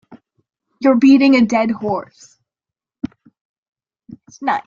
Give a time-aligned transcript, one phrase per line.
[0.79, 2.39] You're beating a dead horse